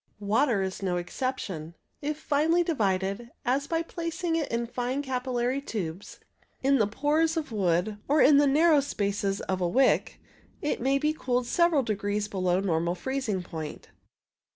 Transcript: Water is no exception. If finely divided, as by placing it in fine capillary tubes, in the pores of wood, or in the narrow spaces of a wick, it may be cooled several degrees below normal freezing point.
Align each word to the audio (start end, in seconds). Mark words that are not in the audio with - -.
Water 0.19 0.63
is 0.63 0.81
no 0.81 0.97
exception. 0.97 1.75
If 2.01 2.17
finely 2.17 2.63
divided, 2.63 3.29
as 3.45 3.67
by 3.67 3.83
placing 3.83 4.35
it 4.35 4.51
in 4.51 4.65
fine 4.65 5.03
capillary 5.03 5.61
tubes, 5.61 6.19
in 6.63 6.79
the 6.79 6.87
pores 6.87 7.37
of 7.37 7.51
wood, 7.51 7.99
or 8.07 8.19
in 8.19 8.37
the 8.37 8.47
narrow 8.47 8.79
spaces 8.79 9.41
of 9.41 9.61
a 9.61 9.67
wick, 9.69 10.19
it 10.59 10.81
may 10.81 10.97
be 10.97 11.13
cooled 11.13 11.45
several 11.45 11.83
degrees 11.83 12.27
below 12.27 12.59
normal 12.59 12.95
freezing 12.95 13.43
point. 13.43 13.89